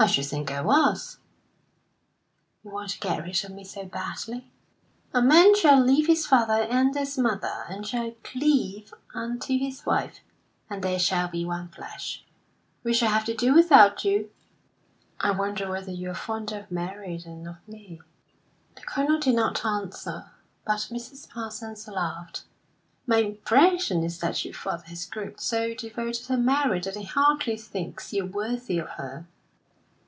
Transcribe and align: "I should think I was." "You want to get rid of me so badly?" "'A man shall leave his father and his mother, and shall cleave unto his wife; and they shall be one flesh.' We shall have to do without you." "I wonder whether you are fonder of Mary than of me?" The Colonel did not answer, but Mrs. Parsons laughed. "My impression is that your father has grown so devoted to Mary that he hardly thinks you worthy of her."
"I 0.00 0.06
should 0.06 0.26
think 0.26 0.52
I 0.52 0.60
was." 0.60 1.18
"You 2.62 2.70
want 2.70 2.90
to 2.90 3.00
get 3.00 3.20
rid 3.24 3.44
of 3.44 3.50
me 3.50 3.64
so 3.64 3.84
badly?" 3.84 4.48
"'A 5.12 5.20
man 5.20 5.56
shall 5.56 5.82
leave 5.84 6.06
his 6.06 6.24
father 6.24 6.62
and 6.70 6.94
his 6.96 7.18
mother, 7.18 7.64
and 7.68 7.84
shall 7.84 8.12
cleave 8.22 8.94
unto 9.12 9.58
his 9.58 9.84
wife; 9.84 10.20
and 10.70 10.84
they 10.84 10.98
shall 10.98 11.26
be 11.26 11.44
one 11.44 11.66
flesh.' 11.66 12.24
We 12.84 12.94
shall 12.94 13.08
have 13.10 13.24
to 13.24 13.34
do 13.34 13.52
without 13.52 14.04
you." 14.04 14.30
"I 15.18 15.32
wonder 15.32 15.68
whether 15.68 15.90
you 15.90 16.12
are 16.12 16.14
fonder 16.14 16.60
of 16.60 16.70
Mary 16.70 17.16
than 17.18 17.48
of 17.48 17.56
me?" 17.66 18.00
The 18.76 18.82
Colonel 18.82 19.18
did 19.18 19.34
not 19.34 19.66
answer, 19.66 20.30
but 20.64 20.86
Mrs. 20.92 21.28
Parsons 21.28 21.88
laughed. 21.88 22.44
"My 23.04 23.16
impression 23.16 24.04
is 24.04 24.20
that 24.20 24.44
your 24.44 24.54
father 24.54 24.84
has 24.86 25.06
grown 25.06 25.38
so 25.38 25.74
devoted 25.74 26.24
to 26.26 26.36
Mary 26.36 26.78
that 26.82 26.94
he 26.94 27.02
hardly 27.02 27.56
thinks 27.56 28.12
you 28.12 28.26
worthy 28.26 28.78
of 28.78 28.90
her." 28.90 29.26